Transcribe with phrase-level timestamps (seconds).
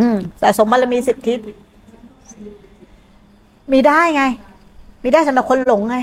[0.00, 1.38] อืมสะสมบารมีสิบทิศ
[3.72, 4.24] มีได้ไง
[5.02, 5.96] มีได้สำหรับคนหลงไง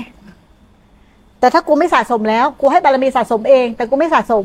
[1.38, 4.44] แต่ถ้ากูไม่สะสมแล้ว กูให้บารมีสะสมเอง แต่กูไม่สะสม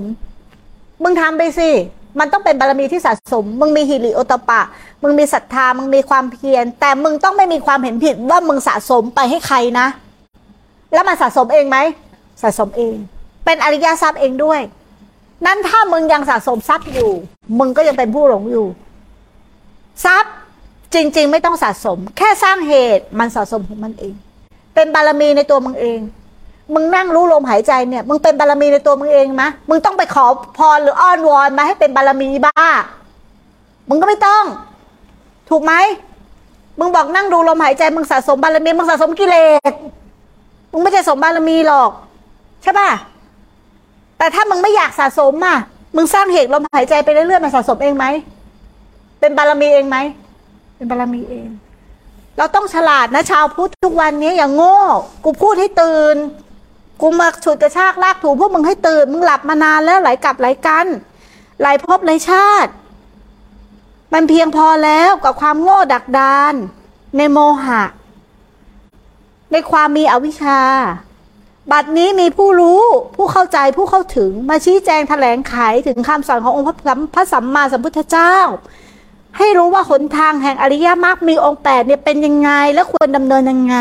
[1.04, 1.70] มึงทำไปสิ
[2.20, 4.62] มันต้องเป็นบารมีที่สะสม มึงมีฮิริโอตปะ
[5.04, 9.88] มึงมีศรัทธา มึงมีความเพียร แต่มึงต้องไม่มีความเห็นผิดว่ามึงสะสมไปให้ใครนะ
[10.94, 11.78] แล้วมันสะสมเองไหม
[12.42, 12.96] สะสมเอง
[13.46, 14.60] เป็นอริยทรัพย์เองด้วย
[15.46, 17.12] นั่นถ้ามึงยังสะสมทรัพย์อยู่
[17.60, 18.66] มึงก็ยังเป็นผู้หลงอยู่
[20.08, 20.34] ทรัพย์
[20.94, 24.14] จริง ๆ ไม่ต้องสะสม แค่สร้างเหตุมันสะสมของมันเอง
[24.76, 26.00] เป็นบารมีในตัวมึงเอง
[26.74, 30.26] มึงนั่งรู้ลมหายใจเนี่ย มึงเป็นบารมีในตัวมึงเองมะมึงต้องไปขอ
[30.58, 32.62] พรหรืออ้อนวอนมาให้เป็นบารมีบ้า
[33.90, 34.44] มึงก็ไม่ต้อง
[35.50, 35.74] ถูกไหม
[36.80, 39.36] มึงบอกนั่งดูลมหายใจมึงสะสมบารมีมึงสะสมกิเล
[39.72, 39.74] ส
[40.72, 41.90] มึงไม่ใช่สมบารมีหรอก
[42.64, 42.90] ใช่ป่ะ
[44.18, 45.58] แต่ถ้ามึงไม่อยากสะสมอะ
[45.96, 48.06] มึงสร้างเหตุลมหายใจไปเรื่อยๆมันสะสมเองไหม
[49.20, 49.98] เป็นบารมีเองไหม
[50.76, 51.50] เป็นบารมีเอง
[52.38, 54.78] เราต้องฉลาดนะชาวพุทธทุกวันนี้อย่างโง่
[55.24, 56.16] กูพูดให้ตื่น
[57.02, 60.88] กูมาฉุดกระชากลากถูพวกมึงให้ตื่น มึงหลับมานานแล้วไหลกลับไหลกัน
[61.60, 62.72] ไหลพบไหลชาติ
[64.14, 66.54] มันเพียงพอแล้วกับความโง่ดักดาน
[67.18, 67.84] ในโมหะ
[69.52, 70.62] ในความมีอวิชชา
[71.72, 72.82] บัดนี้มีผู้รู้
[73.16, 75.56] ผู้เข้าใจผู้เข้าถึงมาชี้แจงแถลงไข
[75.88, 78.36] ถึงคำสอนขององค์พระสัมพระสัมมาสัมพุทธเจ้า
[79.38, 83.78] ให้รู้ว่าหนทางแห่งอริยมรรคมีองค์แปดเนี่ยเป็นยังไงและควรดำเนินยังไง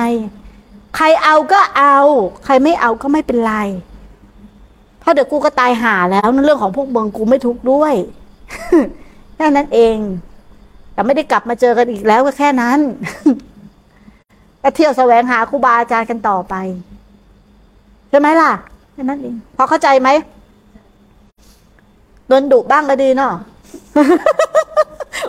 [0.96, 1.98] ใครเอาก็เอา
[2.44, 3.54] ใครไม่เอาก็ไม่เป็นไร
[5.00, 7.94] เพราะเดี๋ยวกูก็ตายหาแล้วนั่นเรื่องของพวกเมืองกูไม่ทุกข์ด้วย
[9.36, 9.96] แค่นั้นเอง
[10.92, 12.78] แต่ไม่ได้กลับมาเจอกันอีกแล้วก็แค่นั้น
[14.62, 16.54] ก็เที่ยวแสวงหาครูบาอาจารย์กันต่อไป
[18.10, 18.52] ใช่ไหมล่ะ
[18.92, 20.08] แค่นั้นเองพอเข้าใจไหม
[22.28, 23.32] โดนดุบ้างก็ดีเนาะ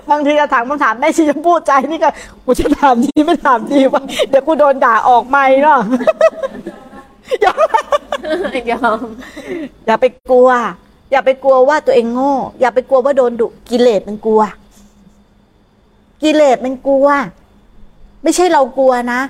[0.10, 2.10] บางทีจะถามคำถามแม่ชีชมพูดใจนี่ก็
[2.46, 5.80] กูจะถามดีไม่ถามดีวะเดี๋ยวกูโดนด่าออกไม่เนาะ
[7.42, 7.54] อย่า
[8.72, 9.00] ยอม
[9.86, 10.50] อย่าไปกลัว
[11.12, 14.42] อย่าไปกลัวว่าตัวเองโง่ อย่าไปกลัวว่าโดนดุกิเลสมันกลัว
[16.24, 17.08] กิเลสมันกลัว
[18.24, 19.22] ไม่ใช่เรากลัวนะ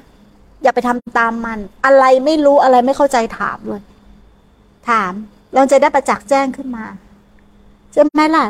[0.64, 3.82] อย่าไปทำตามมัน อะไรไม่รู้อะไรไม่เข้าใจถามเลย
[4.90, 5.12] ถาม
[5.56, 6.86] เราจะได้ประจักษ์แจ้งขึ้นมา
[7.94, 8.46] ใช่ไหมล่ะ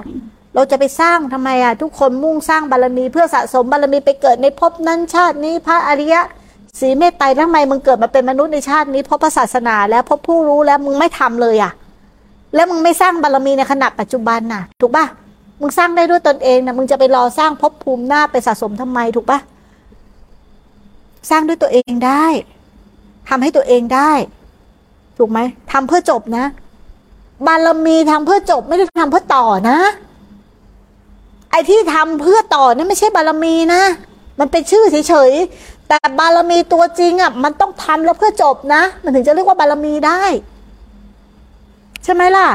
[0.57, 6.21] เราจะไปสร้างทำไมอะทุกคนมุ่งสร้างบารมี เพื่อสะสมบารมีไปเกิดในภพนั้นชาตินี้พระอริยะ
[6.79, 11.71] สีเมตไตรทำไมมึงเกิดมาเป็นมนุษย์ในชาตินี้เพราะพระศาสนาแล้วเพราะผู้รู้แล้วมึงไม่ทำเลยอะ
[12.55, 15.05] แล้วมึงไม่สร้างบารมีในขณะปัจจุบันน่ะ ถูกปะ
[15.61, 19.39] มึงสร้างได้ด้วยตนเองนะมึงจะไปรอสร้างภพภูมิหน้าไปสะสมทำไมถูกปะ
[21.29, 22.25] สร้างด้วยตัวเองได้
[23.29, 24.11] ทำให้ตัวเองได้
[25.17, 25.39] ถูกไหม
[25.71, 26.45] ทำเพื่อจบนะ
[27.45, 29.79] บารมีทำเพื่อจบไม่ได้ทำเพื่อต่อนะ
[31.51, 33.83] ไอ้ที่ทำเพื่อต่อนี่ไม่ใช่บารมีนะ
[34.39, 40.21] มันเป็นชื่อเฉยๆ แต่บารมีตัวจริงอะมันต้องทำแล้วเพื่อจบนะ มันถึงจะเรียกว่าบารมีได้
[42.03, 42.47] ใช่ไหมล่ะ